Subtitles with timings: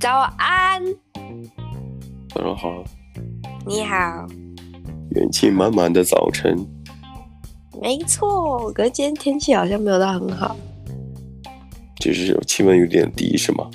[0.00, 0.82] 早安，
[2.28, 2.84] 早上好，
[3.66, 4.26] 你好，
[5.12, 6.54] 元气满满的早晨。
[7.80, 10.54] 没错，可是今天天气好像没有到很好，
[11.96, 13.70] 只是有气温有点低，是吗？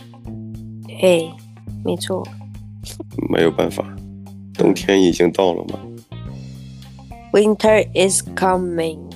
[0.99, 1.31] 嘿，
[1.83, 2.23] 没错，
[3.31, 3.83] 没有办法，
[4.53, 5.79] 冬天已经到了嘛。
[7.31, 9.08] Winter is coming。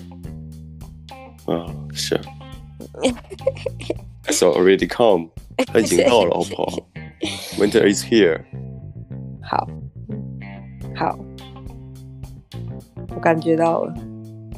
[1.45, 2.19] 啊，是。
[4.27, 5.29] It's already come，
[5.67, 6.79] 它已经到了，好不好
[7.57, 8.41] ？Winter is here。
[9.41, 9.67] 好，
[10.95, 11.17] 好，
[13.13, 13.93] 我感觉到了，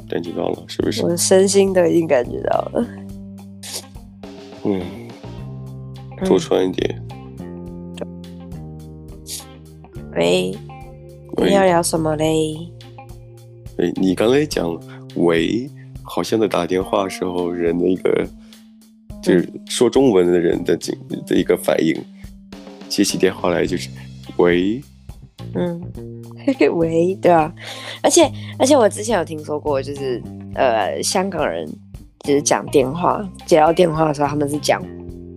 [0.08, 1.02] 感觉到了，是不是？
[1.02, 2.86] 我的身心都已经感觉到了。
[4.64, 4.82] 嗯，
[6.24, 7.02] 多穿一点。
[10.14, 10.56] 喂，
[11.36, 12.56] 喂你要聊什么嘞？
[13.78, 14.80] 哎，你刚才讲
[15.16, 15.68] 喂，
[16.06, 18.26] 好像在打电话的时候人的一个，
[19.22, 21.94] 就是说中文的人的景的一个反应，
[22.88, 23.90] 接起电话来就是
[24.36, 24.80] 喂，
[25.54, 25.80] 嗯，
[26.76, 27.52] 喂，对啊，
[28.02, 30.22] 而且而且我之前有听说过，就是
[30.54, 31.68] 呃，香港人
[32.20, 34.82] 就是讲电话接到电话的时候，他们是讲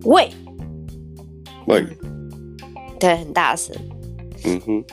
[0.04, 0.30] 喂。
[1.66, 1.84] 喂，
[2.98, 3.76] 对，很大声，
[4.44, 4.84] 嗯哼。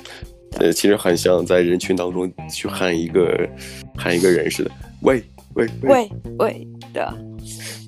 [0.60, 3.48] 呃，其实很像在人群当中去喊一个
[3.96, 5.24] 喊一个人似的，喂
[5.58, 7.14] 喂喂喂，对啊。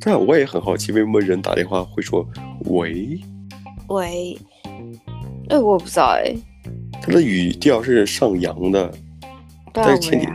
[0.01, 2.27] 对啊，我也很好奇，为什么人打电话会说
[2.65, 3.19] 喂
[3.87, 4.37] 喂？
[5.49, 6.35] 哎，我不知道哎。
[7.01, 8.91] 他的语调是上扬的，
[9.71, 10.27] 但是前提，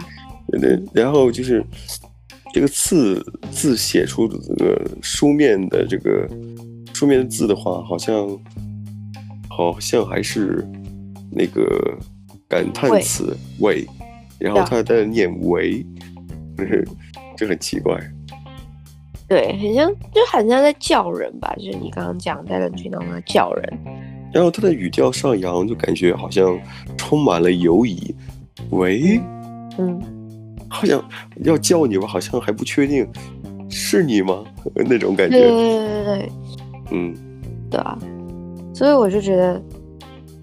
[0.92, 1.64] 然后就是
[2.52, 6.28] 这个字字写出的这个书面的这个
[6.94, 8.26] 书面的字的话，好像
[9.48, 10.66] 好像还是
[11.30, 11.98] 那个。
[12.46, 13.84] 感叹词喂，
[14.38, 15.84] 然后他在念喂，
[16.56, 16.86] 就是
[17.36, 17.98] 就很奇怪。
[19.28, 23.78] 对，很像，就很像在叫人吧，就是你刚刚讲在人群当中在叫人。
[24.32, 26.58] 然后他的语调上扬，就感觉好像
[26.96, 28.14] 充满了犹疑。
[28.70, 29.20] 喂，
[29.78, 30.00] 嗯，
[30.68, 31.02] 好像
[31.44, 33.08] 要叫你吧，好像还不确定
[33.70, 34.44] 是你吗？
[34.74, 35.38] 那种感觉。
[35.38, 36.32] 对对对对，
[36.92, 37.14] 嗯，
[37.70, 37.98] 对啊，
[38.74, 39.62] 所以我就觉得。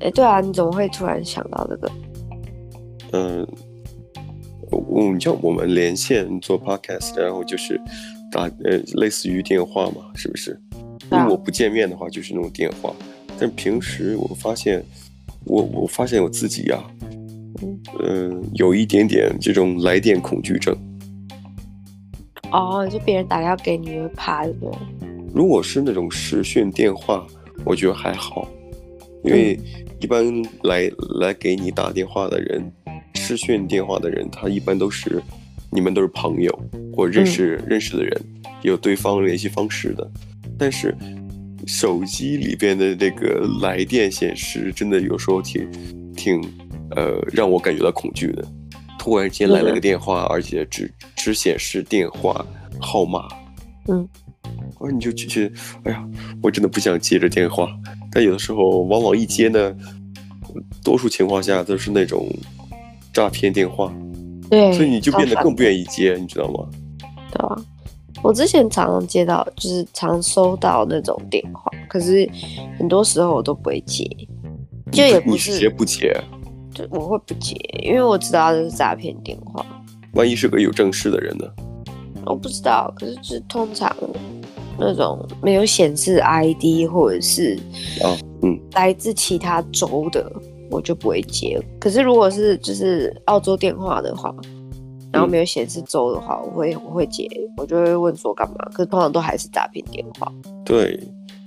[0.04, 1.92] 哎，对啊，你怎么会突然想到这个？
[3.12, 3.48] 嗯，
[4.72, 7.80] 我你像我们连线做 podcast，然后就是
[8.32, 10.60] 打呃类似于电话嘛，是不是？
[11.12, 12.94] 因为我不见面的话就是那种电话，
[13.38, 14.84] 但平时我发现
[15.46, 16.86] 我我发现我自己呀、啊，
[17.62, 20.76] 嗯、呃，有一点点这种来电恐惧症。
[22.52, 25.08] 哦，就别人打电话给你会怕对不对？
[25.34, 27.26] 如果是那种视讯电话，
[27.66, 28.48] 我觉得还好，
[29.24, 29.60] 因为。
[30.04, 30.26] 一般
[30.64, 32.74] 来来给你打电话的人，
[33.32, 35.24] 视讯电话的人，他一般都是
[35.72, 38.22] 你们都是朋友或认识、嗯、认识的人，
[38.62, 40.12] 有对方联系方式的。
[40.58, 40.94] 但是
[41.66, 45.66] 手机里边的那个来电显示，真的有时候挺
[46.14, 46.42] 挺
[46.94, 48.46] 呃让我感觉到恐惧的。
[49.00, 52.46] 突然间来了个电话，嗯、而且只只显示电话
[52.82, 53.30] 号码，
[53.88, 54.06] 嗯，
[54.82, 55.56] 而你就觉得，
[55.86, 56.06] 哎呀，
[56.44, 57.70] 我真的不想接这电话。
[58.12, 59.74] 但有的时候，往往一接呢，
[60.84, 62.28] 多数情况下都是那种
[63.14, 63.94] 诈骗电话，
[64.50, 66.68] 对，所以你就变得更不愿意接，你知道吗？
[67.32, 67.56] 对啊，
[68.24, 72.30] 我之前常常接到，就是常收到那种电话，可是
[72.78, 74.06] 很多时候我都不会接，
[74.92, 76.16] 就也不是接不接，
[76.74, 79.66] 就我会不接，因为我知道这是诈骗电话。
[80.14, 81.46] 万一是个有正事的人呢？
[82.26, 83.96] 我不知道，可是就是通常。
[84.80, 87.56] 那种没有显示 ID 或者是
[88.02, 90.32] 啊，嗯，来自其他州的，
[90.72, 91.62] 我就不会接。
[91.80, 94.34] 可是如果是就是澳洲电话的话，
[95.12, 97.28] 然后没有显示州的话，我会我会接，
[97.58, 98.56] 我就会问说干嘛。
[98.74, 100.32] 可是通常都还是诈骗电话。
[100.66, 100.98] 对，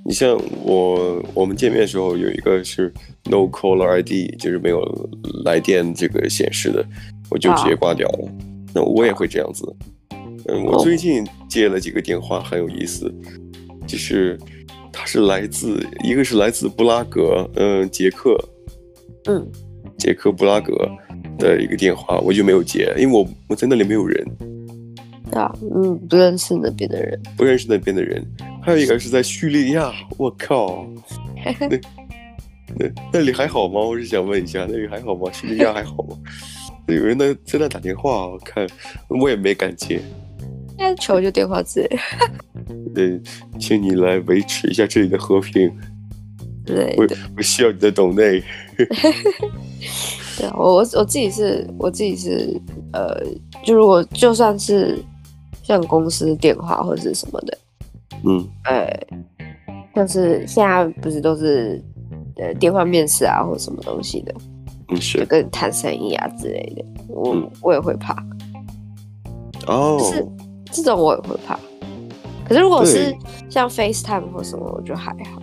[0.05, 2.93] 你像我我们见面的时候有一个是
[3.25, 4.81] No Caller ID，就是没有
[5.45, 6.85] 来电这个显示的，
[7.31, 8.29] 我就直接挂掉了。
[8.75, 9.65] 那我也会这样子。
[10.47, 13.11] 嗯，我最近接了几个电话，很有意思，
[13.87, 14.39] 就是
[14.93, 18.37] 他是来自一个是来自布拉格，嗯，捷克，
[19.27, 19.47] 嗯，
[19.99, 20.75] 捷克布拉格
[21.39, 24.27] 的一个电话，我就没有接，因为我我在那里没有人，
[25.33, 28.25] 啊，嗯，不认识那边的人，不认识那边的人，
[28.63, 30.87] 还有一个是在叙利亚，我靠，
[31.45, 31.81] 那
[32.79, 33.81] 那那里还好吗？
[33.81, 35.31] 我是想问一下，那里还好吗？
[35.33, 36.17] 叙利亚还好吗？
[36.89, 38.67] 有人在在那打电话，我看
[39.09, 40.01] 我也没敢接。
[40.77, 41.99] 现在求救电话之类，
[42.95, 43.21] 对，
[43.59, 45.73] 请你来维持一下这里的和平。
[46.65, 47.07] 对，我
[47.37, 48.43] 我需要你的懂内。
[50.37, 52.61] 对啊，我我我自己是，我自己是，
[52.93, 53.23] 呃，
[53.63, 54.99] 就如果就算是
[55.63, 57.59] 像公司电话或者是什么的，
[58.25, 58.89] 嗯，呃，
[59.95, 61.81] 像是现在不是都是
[62.37, 64.35] 呃电话面试啊，或者什么东西的，
[64.89, 68.17] 嗯，是就跟谈生意啊之类的，我、嗯、我也会怕。
[69.67, 70.27] 哦，是
[70.73, 71.57] 这种我也会怕。
[72.45, 73.15] 可是如果是
[73.49, 75.41] 像 FaceTime 或什么，我就还好。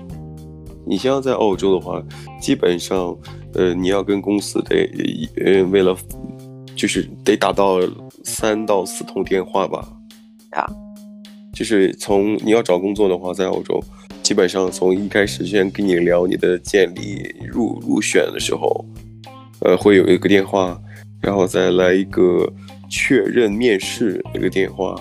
[0.86, 2.04] 你像在澳洲的话，
[2.39, 3.16] 基本上，
[3.54, 4.89] 呃，你要跟公司得，
[5.38, 5.95] 呃，为了，
[6.75, 7.80] 就是得打到
[8.24, 9.88] 三到四通电话吧。
[10.51, 10.66] 啊，
[11.54, 13.81] 就是从你要找工作的话，在澳洲，
[14.24, 18.86] 基本上从一开始先跟你聊你的简历入入选的时候，
[19.62, 20.78] 呃，会有一个电话，
[21.22, 22.51] 然后再来一个
[22.89, 24.95] 确认面试一个电话，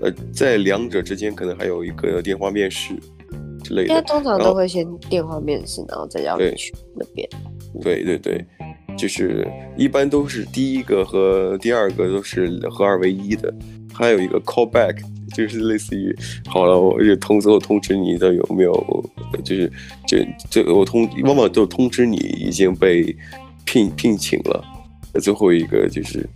[0.00, 2.94] 呃，在两者之间可能还有一个电话面试。
[3.74, 7.28] 因为通常都会先电话面试，然后再要去那边。
[7.80, 8.44] 对对对，
[8.96, 9.46] 就是
[9.76, 13.52] 一般都是第一个和第二个都是合二为一的，
[13.92, 14.96] 还有一个 callback，
[15.34, 16.16] 就是类似于
[16.46, 18.72] 好了，我就通知我通知你的有没有，
[19.44, 19.70] 就是
[20.06, 23.14] 这这我通往往都通知你已经被
[23.64, 24.64] 聘聘请了。
[25.20, 26.28] 最后一个就是，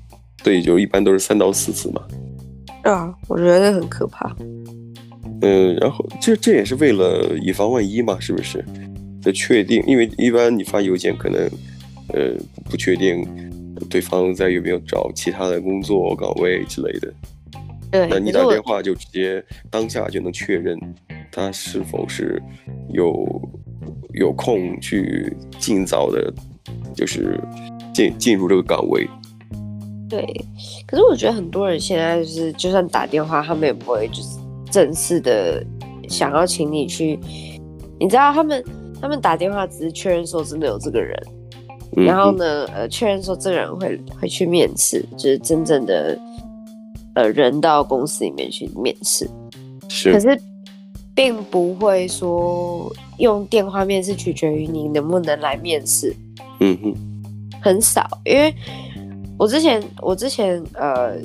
[0.42, 2.02] 对，就一般都是三到四次嘛。
[2.82, 4.34] 啊，我觉得很可怕。
[5.42, 8.64] 嗯，然后这这也是为了以防万一嘛，是不是？
[9.22, 11.42] 的确定，因为一般你发邮件可能，
[12.14, 12.34] 呃，
[12.70, 13.22] 不确定
[13.90, 17.12] 对方在有没有找其他的工作岗位之类的。
[17.90, 20.78] 对，那你打电话就直接当下就能确认
[21.30, 22.42] 他是否是
[22.94, 23.50] 有
[24.14, 26.32] 有空去尽早的，
[26.94, 27.38] 就是
[27.92, 29.06] 进进入这个岗位。
[30.08, 30.24] 对，
[30.86, 34.39] 可是我觉得很多人现在就是，就算打电话，他们也不会就是。
[34.70, 35.64] 正式的
[36.08, 37.18] 想要请你去，
[37.98, 38.64] 你知道他们
[39.00, 41.16] 他们打电话只是确认说真的有这个人，
[41.96, 46.18] 嗯、然后呢，呃，确认说这个人会会去面试，就是真正的
[47.14, 49.28] 呃人到公司里面去面试。
[49.88, 50.40] 是，可是
[51.14, 56.14] 并不会说用电话面试取决于你能不能来面试。
[56.60, 56.94] 嗯哼，
[57.60, 58.54] 很少，因为
[59.38, 61.16] 我之前我之前呃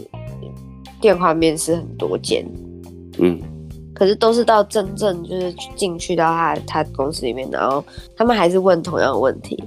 [1.01, 2.45] 电话面试很多间。
[3.19, 3.39] 嗯，
[3.93, 7.83] 可是都是到真正就是进去到他他公司里面，然后
[8.15, 9.63] 他们还是问同样的问题。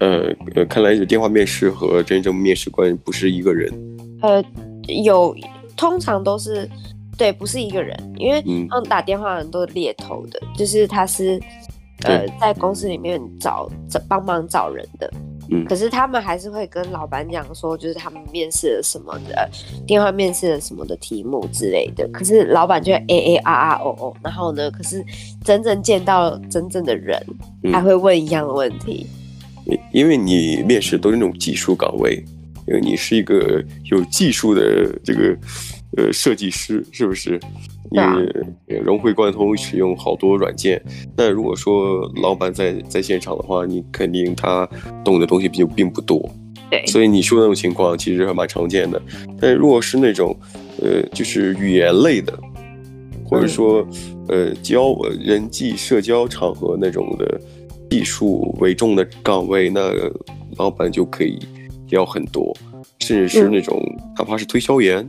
[0.00, 3.72] 呃呃，看来是电话面试和真正面试官不是一个人。
[4.20, 4.44] 呃，
[4.88, 5.34] 有
[5.76, 6.68] 通常都是
[7.16, 11.40] 对，不是一个人，因为他们打电话的人都是猎头的，嗯、就是他是
[12.04, 15.10] 呃在公司里面找找帮忙找人的。
[15.50, 19.48] 嗯，可是他们还是会跟老板讲说，就是他们面试了什么的，
[19.86, 22.08] 电话面试了什么的题目之类的。
[22.08, 25.04] 可是老板就会 A A R R O O，然后呢，可是
[25.44, 27.20] 真正见到真正的人，
[27.72, 29.06] 还会问一样的问题。
[29.64, 32.24] 因因为你面试都是那种技术岗位，
[32.66, 35.36] 因为你是一个有技术的这个
[35.96, 37.40] 呃设计师，是不是？
[37.90, 40.82] 你融会贯通，使用好多软件。
[41.16, 44.68] 那如果说老板在在现场的话，你肯定他
[45.04, 46.28] 懂的东西就并不多。
[46.70, 49.00] 对，所以你说的那种情况其实还蛮常见的。
[49.40, 50.36] 但如果是那种，
[50.82, 52.36] 呃，就是语言类的，
[53.24, 53.86] 或者说，
[54.28, 57.40] 呃，交人际社交场合那种的
[57.88, 59.92] 技术为重的岗位，那
[60.56, 61.38] 老板就可以
[61.90, 62.52] 要很多，
[62.98, 63.80] 甚至是那种
[64.18, 65.08] 哪怕是推销员，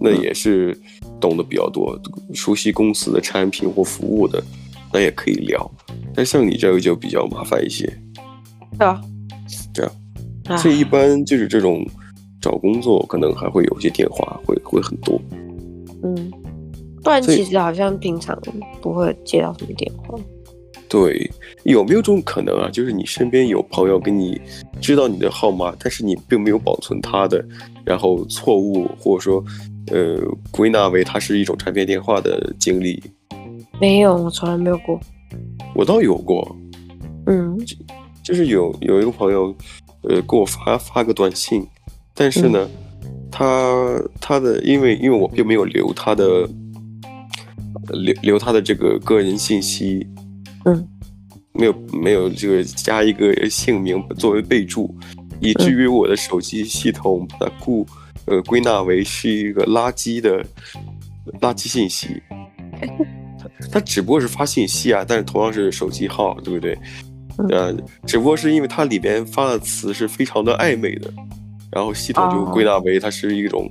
[0.00, 0.76] 那也是。
[1.20, 1.98] 懂得比较多，
[2.34, 4.42] 熟悉公司的产品或服务的，
[4.92, 5.70] 那也可以聊。
[6.14, 7.86] 但像你这个就比较麻烦一些。
[8.78, 9.00] 对啊，
[9.72, 11.82] 这样，所以一般就是这种
[12.42, 15.18] 找工作，可能还会有些电话会会很多。
[16.02, 16.30] 嗯，
[17.02, 18.38] 不然其实好像平常
[18.82, 20.18] 不会接到什么电话。
[20.90, 21.30] 对，
[21.62, 22.68] 有没有这种可能啊？
[22.70, 24.38] 就是你身边有朋友跟你
[24.78, 27.42] 知道你的号码，但是你并没有保存他的，
[27.82, 29.42] 然后错误或者说。
[29.88, 30.18] 呃，
[30.50, 33.02] 归纳为它是一种诈骗电话的经历，
[33.80, 34.98] 没有，我从来没有过。
[35.74, 36.56] 我倒有过，
[37.26, 37.76] 嗯，就，
[38.22, 39.54] 就是有有一个朋友，
[40.02, 41.66] 呃，给我发发个短信，
[42.14, 42.66] 但是呢，
[43.02, 46.48] 嗯、他他的因为因为我并没有留他的
[47.92, 50.06] 留留他的这个个人信息，
[50.64, 50.88] 嗯，
[51.52, 54.94] 没有没有这个加一个姓名作为备注，
[55.40, 57.86] 以至于我的手机系统把它固。
[58.26, 60.44] 呃，归纳为是一个垃圾的
[61.40, 62.22] 垃圾信息，
[63.38, 66.78] 他他只不过是发信息啊，但是同样是手机号，对不对？
[67.50, 67.74] 呃，
[68.06, 71.12] 只不过是因为它里边发的词是非常的暧昧的，
[71.72, 73.68] 然后系统就归纳为它是一种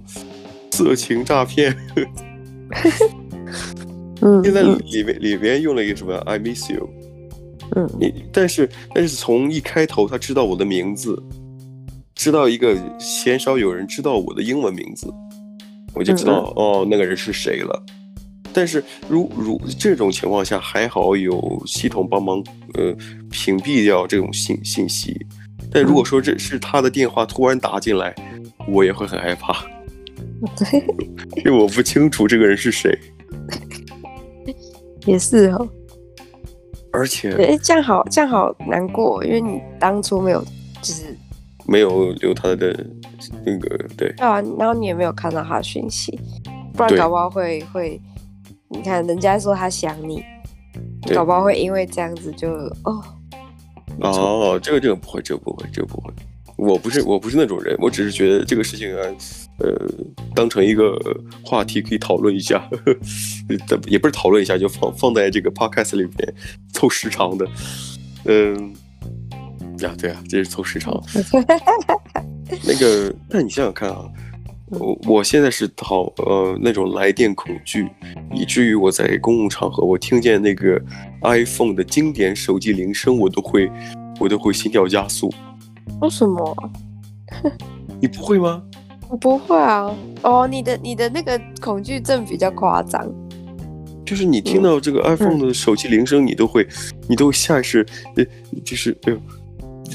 [0.71, 1.73] 色情诈骗。
[4.21, 6.89] 嗯，现在里面里面用了一个什么 I miss you，
[7.75, 11.21] 嗯，你但是但是从一开头他知道我的名字。
[12.23, 15.13] 知道一个鲜少有人知道我的英文名字，
[15.93, 17.83] 我就知道哦，那个人是谁了。
[18.53, 22.41] 但是如如这种情况下，还好有系统帮忙，
[22.75, 22.95] 呃，
[23.29, 25.13] 屏蔽掉这种信信息。
[25.69, 28.15] 但如果说这是他的电话突然打进来，
[28.69, 29.65] 我也会很害怕，
[31.43, 32.97] 因为我不清楚这个人是谁。
[35.05, 35.67] 也是哦，
[36.93, 40.41] 而且，哎，这样好，这样好难过，因为你当初没有，
[40.81, 41.17] 就是
[41.67, 42.85] 没有留他的
[43.45, 46.19] 那个，对，对啊，然后你也没有看到他的讯息，
[46.73, 47.99] 不然搞不好会会。
[48.69, 50.23] 你看，人家说他想你，
[51.13, 52.49] 搞不好会因为这样子就
[52.83, 53.03] 哦
[54.01, 56.11] 哦，这个这个不会，这个不会，这个不会。
[56.55, 59.01] 我不是我不是那种人，我只是觉得这个事情啊，
[59.59, 59.69] 呃，
[60.33, 60.97] 当成一个
[61.43, 66.33] 话题可以讨论一下， 呵呵也不是讨论一下，就放放在这个 podcast 里面
[66.73, 67.47] 凑时长的。
[68.25, 68.73] 嗯，
[69.83, 71.01] 呀，对啊，这是凑时长。
[72.65, 74.05] 那个，那你想想看啊。
[74.69, 77.87] 我我现在是讨呃那种来电恐惧，
[78.33, 80.81] 以至于我在公共场合，我听见那个
[81.21, 83.69] iPhone 的经典手机铃声，我都会
[84.19, 85.31] 我都会心跳加速。
[86.01, 86.57] 为什么？
[88.01, 88.63] 你不会吗？
[89.09, 89.95] 我不会啊。
[90.23, 93.07] 哦，你的你的那个恐惧症比较夸张。
[94.03, 96.67] 就是你听到这个 iPhone 的手机铃声，你都会
[97.07, 97.85] 你都会下意识
[98.15, 98.25] 呃
[98.65, 99.15] 就是呃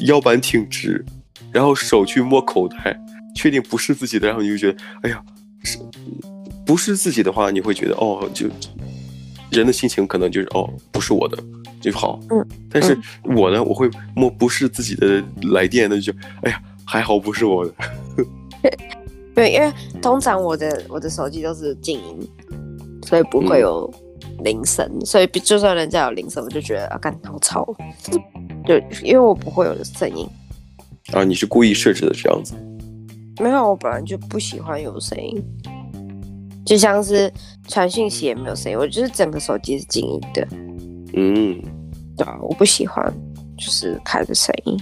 [0.04, 1.04] 腰板挺直，
[1.52, 2.98] 然后手去摸口袋。
[3.34, 5.22] 确定不是自己的，然后你就觉得，哎呀，
[5.62, 5.78] 是，
[6.66, 8.48] 不是自己的话，你会觉得，哦，就
[9.52, 11.38] 人的心情可能就是，哦，不是我的
[11.80, 12.18] 就好。
[12.30, 12.44] 嗯。
[12.68, 17.72] 但是我呢，我会摸不是自己的来电，那就，哎呀，还好不是我的。
[19.36, 22.28] 对，因为通常我的我的手机都是静音，
[23.06, 23.88] 所以不会有
[24.42, 27.72] 铃声，嗯、所以就算人家有铃声，我就觉得啊，干好吵。
[28.68, 30.28] 对，因为我不会有声音。
[31.14, 32.54] 啊，你是故意设置的这样子？
[33.40, 35.42] 没有，我本来就不喜欢有声音，
[36.66, 37.32] 就像是
[37.66, 40.46] 传讯息也没有声音，我就是整个手机是静音的。
[41.14, 41.58] 嗯，
[42.14, 43.02] 对啊，我不喜欢
[43.56, 44.78] 就是开着声音。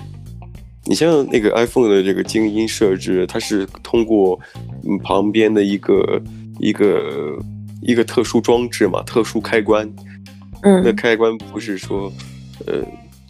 [0.84, 4.36] 你像那个 iPhone 的这个静音设置，它是通过
[4.82, 6.20] 嗯旁边的一个
[6.58, 7.38] 一个
[7.82, 9.88] 一个特殊装置嘛，特殊开关。
[10.62, 12.12] 嗯，那开关不是说
[12.66, 12.82] 呃，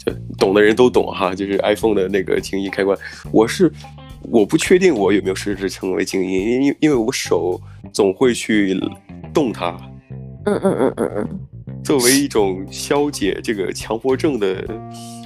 [0.39, 2.97] 懂的人都懂哈，就是 iPhone 的那个静音开关，
[3.33, 3.73] 我是。
[4.29, 7.61] 我不确定我有没有设置成为静音，因因为我手
[7.93, 8.77] 总会去
[9.33, 9.71] 动它。
[10.47, 11.41] 嗯嗯嗯嗯嗯。
[11.85, 14.67] 作为一种消解这个强迫症的，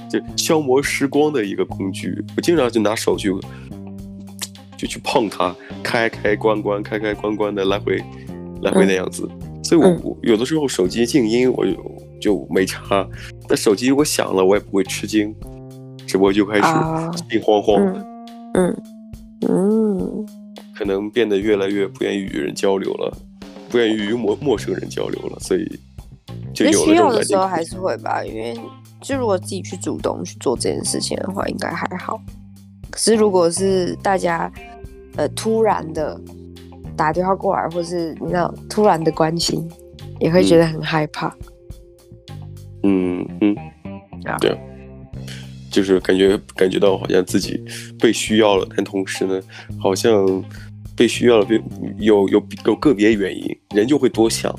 [0.07, 3.33] 就消磨时光的一个工具，我经常就拿手去
[4.77, 7.97] 就去碰它，开开关关，开开关关的来回
[8.61, 9.27] 来回那样子。
[9.31, 11.65] 嗯、所以我，我有的时候手机静音我
[12.21, 13.05] 就就没差，
[13.49, 15.35] 但手机如果响了，我也不会吃惊，
[16.07, 16.67] 只不过就开始
[17.29, 17.99] 心慌慌的。
[17.99, 18.05] 啊
[18.53, 18.81] 嗯
[19.49, 20.25] 嗯，
[20.77, 23.17] 可能变得越来越不愿意与人交流了，
[23.69, 25.79] 不愿意与陌陌生人交流了，所以
[26.53, 28.55] 就有的时候还是会吧，因为
[29.01, 32.21] 就如果自己去主动去做这件事情的话，应该还好。
[32.89, 34.51] 可是如果是大家
[35.15, 36.19] 呃突然的
[36.95, 39.67] 打电话过来，或是你知道突然的关心，
[40.19, 41.27] 也会觉得很害怕。
[41.27, 41.35] 嗯
[42.83, 43.25] 嗯，
[44.25, 44.57] 啊、对。
[45.71, 47.57] 就是感觉感觉到好像自己
[47.97, 49.41] 被需要了，但同时呢，
[49.79, 50.43] 好像
[50.97, 51.47] 被需要了，
[51.97, 54.53] 有有有个别原因，人就会多想。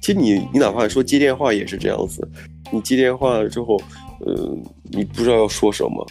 [0.00, 2.26] 其实你你哪怕说接电话也是这样子，
[2.72, 3.78] 你接电话之后，
[4.24, 6.06] 呃，你不知道要说什么，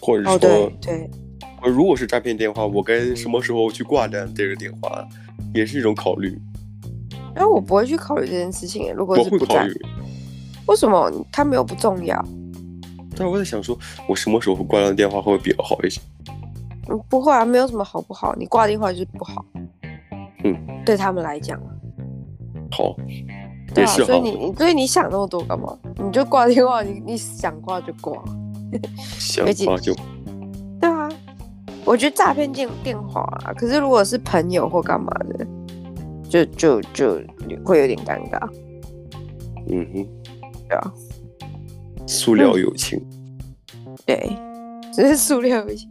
[0.00, 1.10] 或者说，哦、对，对，
[1.70, 5.06] 如果是诈骗电话，我该什么时候去挂断这个电话，
[5.54, 6.34] 也是一种考虑。
[7.34, 9.74] 然后我不会去考虑这件事情，如果是不，不会考虑，
[10.66, 11.10] 为什么？
[11.30, 12.24] 他没有不重要。
[13.16, 13.78] 但我在想说，
[14.08, 16.00] 我什么时候挂断电话会比较好一些？
[16.88, 19.44] 嗯，不会啊，没有什么好不好，你挂电话就是不好。
[20.44, 21.60] 嗯，对他们来讲。
[22.70, 22.96] 好。
[23.74, 25.74] 对啊，所以你，所以你想那么多干嘛？
[25.96, 28.12] 你就挂电话，你你想挂就挂。
[29.18, 29.94] 想挂就。
[30.80, 31.08] 对啊，
[31.84, 35.46] 我觉得诈骗电电话啊，可是如果是朋友或干嘛的，
[36.28, 37.20] 就就就
[37.64, 38.48] 会有点尴尬。
[39.68, 40.21] 嗯哼。
[40.72, 40.92] 对啊。
[42.06, 42.98] 塑料友情，
[43.86, 44.36] 嗯、对，
[44.92, 45.88] 只是塑料友情。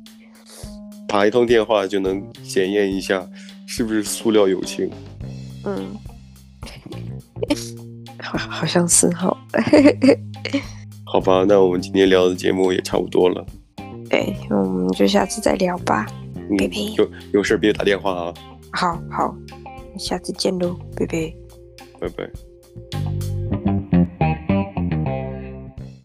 [1.08, 3.28] 打一通电话就能检验一下
[3.68, 4.90] 是不是塑料友情。
[5.66, 5.96] 嗯，
[8.20, 9.36] 好，好像是哈。
[11.06, 13.46] 好吧，那我们今天聊的节目也差不多了。
[14.10, 16.06] 对，我们就下次再聊吧。
[16.36, 16.76] 嗯，拜拜。
[16.98, 18.34] 有有事别打电话啊。
[18.72, 19.36] 好好，
[19.98, 21.34] 下次见喽，拜拜。
[22.00, 23.41] 拜拜。